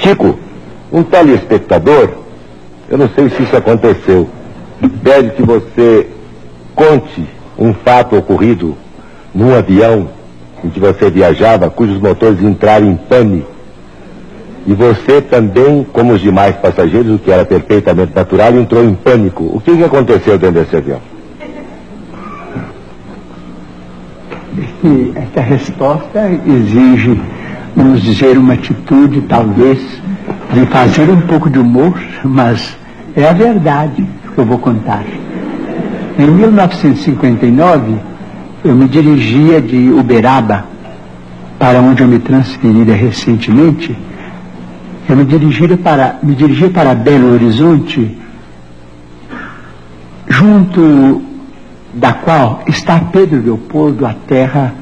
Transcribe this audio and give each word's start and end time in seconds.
Chico, 0.00 0.38
um 0.90 1.02
telespectador, 1.02 2.08
eu 2.88 2.98
não 2.98 3.08
sei 3.10 3.28
se 3.28 3.42
isso 3.42 3.56
aconteceu, 3.56 4.28
pede 5.02 5.30
que 5.30 5.42
você 5.42 6.06
conte 6.74 7.26
um 7.58 7.74
fato 7.74 8.16
ocorrido 8.16 8.76
num 9.34 9.54
avião 9.54 10.08
em 10.64 10.70
que 10.70 10.80
você 10.80 11.10
viajava, 11.10 11.70
cujos 11.70 12.00
motores 12.00 12.42
entraram 12.42 12.86
em 12.90 12.96
pane. 12.96 13.44
E 14.66 14.74
você 14.74 15.20
também, 15.20 15.86
como 15.92 16.12
os 16.12 16.20
demais 16.20 16.56
passageiros, 16.56 17.14
o 17.14 17.18
que 17.18 17.30
era 17.30 17.44
perfeitamente 17.44 18.14
natural, 18.14 18.54
entrou 18.56 18.84
em 18.84 18.94
pânico. 18.94 19.44
O 19.44 19.60
que, 19.60 19.76
que 19.76 19.84
aconteceu 19.84 20.38
dentro 20.38 20.62
desse 20.62 20.76
avião? 20.76 21.00
Essa 25.14 25.40
resposta 25.40 26.30
exige, 26.46 27.20
vamos 27.74 28.02
dizer, 28.02 28.36
uma 28.36 28.54
atitude, 28.54 29.22
talvez, 29.22 29.78
de 30.52 30.66
fazer 30.66 31.08
um 31.10 31.20
pouco 31.22 31.48
de 31.48 31.58
humor, 31.58 31.98
mas 32.24 32.76
é 33.16 33.28
a 33.28 33.32
verdade 33.32 34.06
que 34.34 34.38
eu 34.38 34.44
vou 34.44 34.58
contar. 34.58 35.04
Em 36.18 36.26
1959, 36.26 37.96
eu 38.64 38.74
me 38.74 38.88
dirigia 38.88 39.60
de 39.60 39.90
Uberaba, 39.90 40.66
para 41.58 41.80
onde 41.80 42.02
eu 42.02 42.08
me 42.08 42.18
transferira 42.18 42.94
recentemente. 42.94 43.96
Eu 45.08 45.16
me 45.16 45.24
dirigia 45.24 45.76
para, 45.76 46.18
me 46.22 46.34
dirigia 46.34 46.70
para 46.70 46.94
Belo 46.94 47.32
Horizonte, 47.32 48.18
junto 50.28 51.22
da 51.92 52.12
qual 52.12 52.62
está 52.66 52.98
Pedro 52.98 53.42
Leopoldo, 53.42 54.06
a 54.06 54.14
terra 54.14 54.72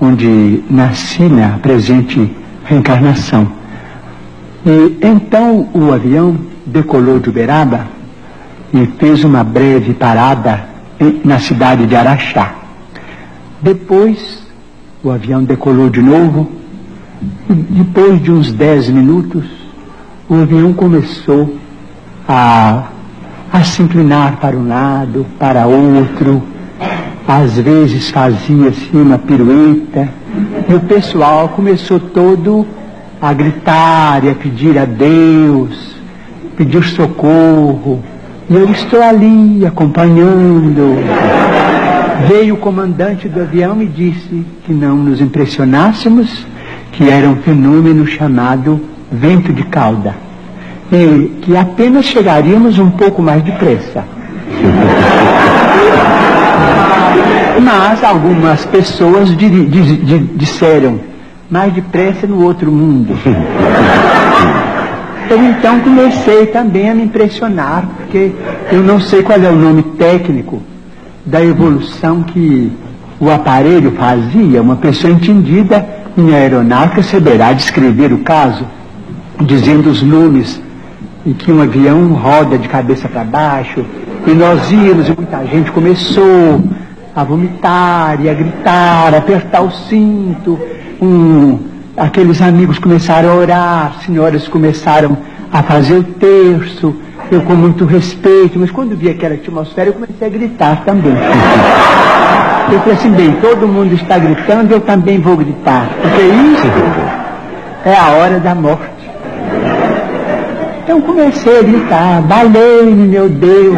onde 0.00 0.62
nasci 0.70 1.22
na 1.22 1.58
presente 1.58 2.30
reencarnação. 2.64 3.48
E 4.64 4.98
então 5.06 5.68
o 5.72 5.92
avião 5.92 6.36
decolou 6.66 7.18
de 7.18 7.30
Uberaba 7.30 7.86
e 8.74 8.86
fez 8.98 9.24
uma 9.24 9.44
breve 9.44 9.94
parada 9.94 10.68
na 11.24 11.38
cidade 11.38 11.86
de 11.86 11.94
Araxá. 11.94 12.54
Depois 13.62 14.44
o 15.02 15.10
avião 15.10 15.44
decolou 15.44 15.88
de 15.88 16.02
novo 16.02 16.50
e 17.48 17.52
depois 17.52 18.22
de 18.22 18.32
uns 18.32 18.52
dez 18.52 18.88
minutos 18.88 19.44
o 20.28 20.34
avião 20.34 20.72
começou 20.72 21.56
a, 22.28 22.84
a 23.52 23.62
se 23.62 23.82
inclinar 23.82 24.38
para 24.38 24.56
um 24.56 24.66
lado, 24.66 25.24
para 25.38 25.66
outro, 25.66 26.42
às 27.26 27.56
vezes 27.58 28.10
fazia 28.10 28.68
assim 28.68 29.00
uma 29.00 29.18
pirueta, 29.18 30.08
e 30.68 30.74
o 30.74 30.80
pessoal 30.80 31.48
começou 31.48 31.98
todo 31.98 32.66
a 33.20 33.32
gritar 33.32 34.24
e 34.24 34.30
a 34.30 34.34
pedir 34.34 34.78
a 34.78 34.84
Deus, 34.84 35.96
pedir 36.56 36.84
socorro. 36.84 38.02
E 38.48 38.54
eu 38.54 38.70
estou 38.70 39.02
ali 39.02 39.66
acompanhando. 39.66 40.96
Veio 42.28 42.54
o 42.54 42.58
comandante 42.58 43.28
do 43.28 43.40
avião 43.40 43.82
e 43.82 43.86
disse 43.86 44.44
que 44.64 44.72
não 44.72 44.96
nos 44.96 45.20
impressionássemos, 45.20 46.46
que 46.92 47.08
era 47.08 47.28
um 47.28 47.36
fenômeno 47.36 48.06
chamado 48.06 48.80
vento 49.10 49.52
de 49.52 49.64
cauda. 49.64 50.14
E 50.92 51.40
que 51.42 51.56
apenas 51.56 52.04
chegaríamos 52.04 52.78
um 52.78 52.90
pouco 52.90 53.20
mais 53.20 53.42
depressa. 53.42 54.04
Mas 57.78 58.02
algumas 58.02 58.64
pessoas 58.64 59.28
disseram, 60.34 60.98
mais 61.50 61.74
depressa 61.74 62.26
no 62.26 62.42
outro 62.42 62.72
mundo. 62.72 63.14
Eu 65.28 65.44
então 65.44 65.80
comecei 65.80 66.46
também 66.46 66.88
a 66.88 66.94
me 66.94 67.02
impressionar, 67.02 67.84
porque 67.96 68.30
eu 68.70 68.80
não 68.80 69.00
sei 69.00 69.24
qual 69.24 69.36
é 69.36 69.50
o 69.50 69.56
nome 69.56 69.82
técnico 69.82 70.62
da 71.24 71.44
evolução 71.44 72.22
que 72.22 72.70
o 73.18 73.28
aparelho 73.28 73.90
fazia. 73.90 74.62
Uma 74.62 74.76
pessoa 74.76 75.12
entendida 75.12 75.84
em 76.16 76.32
aeronáutica 76.32 77.02
saberá 77.02 77.52
descrever 77.52 78.12
o 78.12 78.18
caso, 78.18 78.64
dizendo 79.40 79.90
os 79.90 80.00
nomes 80.00 80.62
em 81.26 81.32
que 81.32 81.50
um 81.50 81.60
avião 81.60 82.12
roda 82.12 82.56
de 82.56 82.68
cabeça 82.68 83.08
para 83.08 83.24
baixo, 83.24 83.84
e 84.28 84.30
nós 84.30 84.70
íamos 84.70 85.08
e 85.08 85.14
muita 85.16 85.44
gente 85.44 85.72
começou 85.72 86.62
a 87.16 87.24
vomitar 87.24 88.20
e 88.20 88.28
a 88.28 88.34
gritar, 88.34 89.14
a 89.14 89.18
apertar 89.18 89.62
o 89.62 89.70
cinto. 89.70 90.60
Um, 91.00 91.58
aqueles 91.96 92.42
amigos 92.42 92.78
começaram 92.78 93.30
a 93.30 93.34
orar, 93.34 93.94
senhoras 94.04 94.46
começaram 94.46 95.16
a 95.50 95.62
fazer 95.62 95.94
o 95.94 96.04
terço, 96.04 96.94
eu 97.32 97.40
com 97.40 97.54
muito 97.54 97.86
respeito, 97.86 98.58
mas 98.58 98.70
quando 98.70 98.94
vi 98.94 99.08
aquela 99.08 99.34
atmosfera 99.34 99.88
eu 99.88 99.94
comecei 99.94 100.26
a 100.26 100.30
gritar 100.30 100.84
também. 100.84 101.14
Eu 102.68 102.80
falei 102.80 102.94
assim, 102.94 103.12
bem, 103.12 103.30
todo 103.40 103.68
mundo 103.68 103.94
está 103.94 104.18
gritando, 104.18 104.72
eu 104.72 104.80
também 104.80 105.20
vou 105.20 105.36
gritar, 105.36 105.88
porque 106.02 106.20
isso 106.20 106.66
é 107.84 107.94
a 107.96 108.08
hora 108.08 108.40
da 108.40 108.56
morte. 108.56 108.90
Então 110.82 111.00
comecei 111.00 111.60
a 111.60 111.62
gritar, 111.62 112.22
balei-me, 112.22 113.06
meu 113.06 113.28
Deus. 113.28 113.76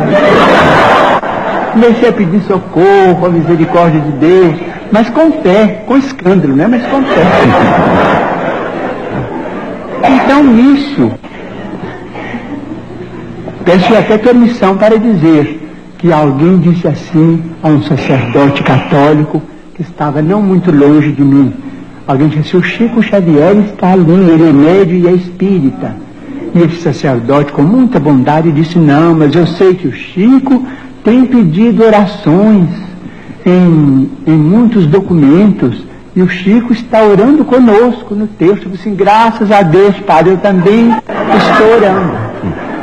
Comecei 1.80 2.08
a 2.08 2.12
pedir 2.12 2.40
socorro, 2.40 3.24
a 3.24 3.28
misericórdia 3.28 4.00
de 4.00 4.10
Deus, 4.10 4.56
mas 4.90 5.08
com 5.10 5.30
fé, 5.30 5.84
com 5.86 5.96
escândalo, 5.96 6.56
né? 6.56 6.66
Mas 6.66 6.82
com 6.82 7.00
fé. 7.04 7.22
Então 10.02 10.42
nisso, 10.42 11.12
peço 13.64 13.94
até 13.94 14.18
permissão 14.18 14.76
para 14.76 14.98
dizer 14.98 15.70
que 15.98 16.12
alguém 16.12 16.58
disse 16.58 16.88
assim 16.88 17.44
a 17.62 17.68
um 17.68 17.80
sacerdote 17.84 18.64
católico 18.64 19.40
que 19.76 19.82
estava 19.82 20.20
não 20.20 20.42
muito 20.42 20.72
longe 20.72 21.12
de 21.12 21.22
mim. 21.22 21.54
Alguém 22.08 22.26
disse, 22.26 22.56
o 22.56 22.62
Chico 22.62 23.00
Xavier 23.00 23.56
está 23.56 23.92
ali, 23.92 24.10
ele 24.10 24.48
é 24.48 24.52
médio 24.52 24.96
e 24.96 25.06
é 25.06 25.12
espírita. 25.12 25.94
E 26.56 26.58
esse 26.58 26.82
sacerdote, 26.82 27.52
com 27.52 27.62
muita 27.62 28.00
bondade, 28.00 28.50
disse, 28.50 28.80
não, 28.80 29.14
mas 29.14 29.32
eu 29.36 29.46
sei 29.46 29.74
que 29.74 29.86
o 29.86 29.92
Chico 29.92 30.66
tem 31.04 31.24
pedido 31.24 31.84
orações 31.84 32.68
em, 33.44 34.10
em 34.26 34.36
muitos 34.36 34.86
documentos 34.86 35.86
e 36.14 36.22
o 36.22 36.28
Chico 36.28 36.72
está 36.72 37.02
orando 37.04 37.44
conosco 37.44 38.14
no 38.14 38.26
texto. 38.26 38.68
Assim, 38.74 38.94
graças 38.94 39.52
a 39.52 39.62
Deus, 39.62 39.98
Padre, 40.00 40.32
eu 40.32 40.38
também 40.38 40.90
estou 40.90 41.76
orando. 41.76 42.12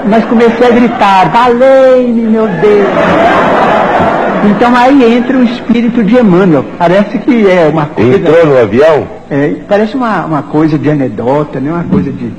Mas 0.08 0.24
comecei 0.26 0.68
a 0.68 0.72
gritar, 0.72 1.30
valei-me, 1.30 2.22
meu 2.22 2.48
Deus. 2.48 2.88
Então 4.46 4.76
aí 4.76 5.18
entra 5.18 5.38
o 5.38 5.44
espírito 5.44 6.04
de 6.04 6.16
Emmanuel. 6.16 6.64
Parece 6.78 7.18
que 7.18 7.50
é 7.50 7.68
uma 7.68 7.88
coisa. 7.88 8.18
Entrou 8.18 8.46
no 8.46 8.58
avião? 8.58 9.08
É, 9.30 9.56
parece 9.68 9.98
uma, 9.98 10.26
uma 10.26 10.44
coisa 10.44 10.78
de 10.78 10.90
anedota, 10.90 11.60
né? 11.60 11.72
uma 11.72 11.84
coisa 11.84 12.12
de, 12.12 12.32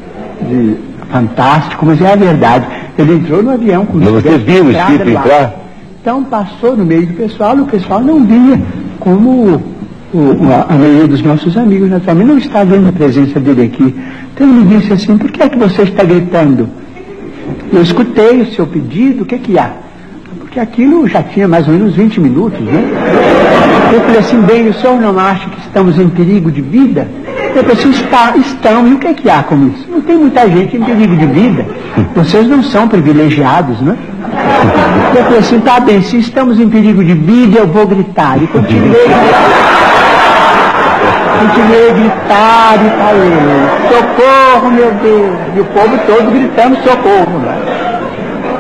de 0.48 0.76
fantástico, 1.10 1.84
mas 1.84 2.00
é 2.00 2.12
a 2.12 2.16
verdade. 2.16 2.66
Ele 2.96 3.16
entrou 3.16 3.42
no 3.42 3.50
avião 3.50 3.84
com 3.84 3.98
Mas 3.98 4.08
você 4.08 4.38
viu 4.38 4.64
o 4.64 4.70
espírito 4.70 5.10
entrar? 5.10 5.65
Então 6.06 6.22
passou 6.22 6.76
no 6.76 6.86
meio 6.86 7.04
do 7.04 7.14
pessoal, 7.14 7.56
o 7.56 7.66
pessoal 7.66 8.00
não 8.00 8.24
via 8.24 8.62
como 9.00 9.60
o, 10.14 10.52
a, 10.52 10.72
a 10.72 10.78
maioria 10.78 11.08
dos 11.08 11.20
nossos 11.20 11.56
amigos 11.56 11.90
naturalmente 11.90 12.28
não 12.28 12.38
está 12.38 12.62
vendo 12.62 12.88
a 12.88 12.92
presença 12.92 13.40
dele 13.40 13.64
aqui. 13.64 13.92
Então 14.32 14.48
ele 14.48 14.78
disse 14.78 14.92
assim, 14.92 15.18
por 15.18 15.32
que 15.32 15.42
é 15.42 15.48
que 15.48 15.58
você 15.58 15.82
está 15.82 16.04
gritando? 16.04 16.68
Eu 17.72 17.82
escutei 17.82 18.40
o 18.40 18.52
seu 18.52 18.68
pedido, 18.68 19.24
o 19.24 19.26
que 19.26 19.34
é 19.34 19.38
que 19.38 19.58
há? 19.58 19.72
Porque 20.38 20.60
aquilo 20.60 21.08
já 21.08 21.24
tinha 21.24 21.48
mais 21.48 21.66
ou 21.66 21.74
menos 21.74 21.96
20 21.96 22.20
minutos, 22.20 22.60
né? 22.60 22.84
Eu 23.92 24.00
falei 24.02 24.18
assim, 24.20 24.40
bem, 24.42 24.68
o 24.68 24.74
senhor 24.74 25.00
não 25.00 25.18
acha 25.18 25.50
que 25.50 25.58
estamos 25.58 25.98
em 25.98 26.08
perigo 26.08 26.52
de 26.52 26.62
vida? 26.62 27.08
Assim, 27.58 27.90
está, 27.90 28.34
estão, 28.36 28.86
e 28.86 28.92
o 28.92 28.98
que 28.98 29.06
é 29.06 29.14
que 29.14 29.30
há 29.30 29.42
com 29.42 29.56
isso? 29.68 29.86
Não 29.88 30.02
tem 30.02 30.16
muita 30.16 30.48
gente 30.48 30.76
em 30.76 30.82
perigo 30.82 31.16
de 31.16 31.26
vida. 31.26 31.64
Vocês 32.14 32.46
não 32.46 32.62
são 32.62 32.86
privilegiados, 32.86 33.80
né? 33.80 33.96
Eu 35.16 35.24
falei 35.24 35.38
assim, 35.38 35.60
tá 35.60 35.80
bem, 35.80 36.02
se 36.02 36.18
estamos 36.18 36.60
em 36.60 36.68
perigo 36.68 37.02
de 37.02 37.14
vida, 37.14 37.60
eu 37.60 37.66
vou 37.66 37.86
gritar. 37.86 38.36
E 38.42 38.46
continuei 38.46 39.06
Continuei 41.38 41.90
a 41.90 41.92
gritar 41.92 42.74
e 42.84 42.90
falei, 42.98 43.32
socorro, 43.88 44.70
meu 44.70 44.92
Deus. 44.92 45.36
E 45.56 45.60
o 45.60 45.64
povo 45.64 45.98
todo 46.06 46.30
gritando 46.30 46.76
socorro. 46.82 47.38
Né? 47.38 48.00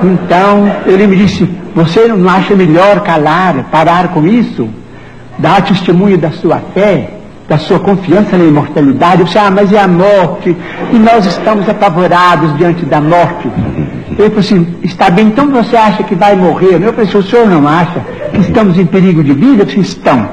Então, 0.04 0.70
ele 0.86 1.06
me 1.06 1.16
disse, 1.16 1.48
você 1.74 2.06
não 2.08 2.28
acha 2.28 2.54
melhor 2.54 3.00
calar, 3.00 3.64
parar 3.70 4.08
com 4.08 4.26
isso? 4.26 4.68
Dar 5.38 5.62
testemunho 5.62 6.16
da 6.16 6.30
sua 6.30 6.60
fé, 6.72 7.15
da 7.48 7.58
sua 7.58 7.78
confiança 7.78 8.36
na 8.36 8.44
imortalidade? 8.44 9.24
Disse, 9.24 9.38
ah, 9.38 9.50
mas 9.50 9.72
é 9.72 9.78
a 9.78 9.88
morte, 9.88 10.56
e 10.92 10.98
nós 10.98 11.26
estamos 11.26 11.68
apavorados 11.68 12.56
diante 12.56 12.84
da 12.84 13.00
morte. 13.00 13.48
Ele 14.18 14.28
falou 14.30 14.40
assim, 14.40 14.74
está 14.82 15.10
bem, 15.10 15.26
então 15.26 15.48
você 15.50 15.76
acha 15.76 16.02
que 16.02 16.14
vai 16.14 16.34
morrer? 16.34 16.82
Eu 16.82 16.92
falei, 16.92 17.10
o 17.10 17.22
senhor 17.22 17.48
não 17.48 17.68
acha 17.68 18.00
que 18.32 18.40
estamos 18.40 18.78
em 18.78 18.86
perigo 18.86 19.22
de 19.22 19.32
vida? 19.32 19.62
Eu 19.62 19.66
disse, 19.66 19.80
estão. 19.80 20.28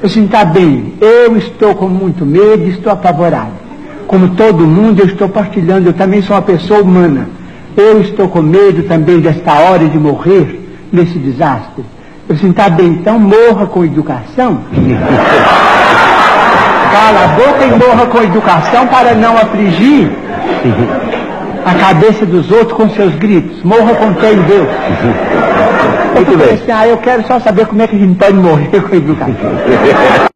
Eu 0.00 0.08
disse, 0.08 0.20
está 0.20 0.44
bem, 0.44 0.94
eu 1.00 1.36
estou 1.36 1.74
com 1.74 1.88
muito 1.88 2.24
medo 2.24 2.68
estou 2.68 2.92
apavorado. 2.92 3.66
como 4.06 4.30
todo 4.30 4.66
mundo, 4.66 5.00
eu 5.00 5.06
estou 5.06 5.28
partilhando, 5.28 5.88
eu 5.88 5.92
também 5.92 6.22
sou 6.22 6.36
uma 6.36 6.42
pessoa 6.42 6.80
humana. 6.80 7.28
Eu 7.76 8.00
estou 8.00 8.28
com 8.28 8.40
medo 8.40 8.84
também 8.84 9.20
desta 9.20 9.52
hora 9.52 9.86
de 9.86 9.98
morrer 9.98 10.60
nesse 10.92 11.18
desastre. 11.18 11.84
Eu 12.28 12.34
disse, 12.34 12.52
tá 12.52 12.68
bem, 12.70 12.88
então 12.88 13.18
morra 13.18 13.66
com 13.66 13.84
educação. 13.84 14.60
Cala 16.96 17.24
a 17.24 17.28
boca 17.28 17.62
e 17.62 17.70
morra 17.72 18.06
com 18.06 18.22
educação 18.22 18.86
para 18.86 19.14
não 19.14 19.36
afligir 19.36 20.10
a 21.62 21.74
cabeça 21.74 22.24
dos 22.24 22.50
outros 22.50 22.72
com 22.72 22.88
seus 22.88 23.14
gritos. 23.16 23.62
Morra 23.62 23.94
com 23.96 24.14
fé 24.14 24.32
em 24.32 24.40
Deus. 24.40 24.66
Muito 26.14 26.32
eu 26.32 26.38
bem. 26.38 26.54
Assim, 26.54 26.72
ah, 26.72 26.88
eu 26.88 26.96
quero 26.96 27.26
só 27.26 27.38
saber 27.38 27.66
como 27.66 27.82
é 27.82 27.86
que 27.86 27.96
a 27.96 27.98
gente 27.98 28.14
pode 28.14 28.32
morrer 28.32 28.80
com 28.80 28.96
educação. 28.96 29.34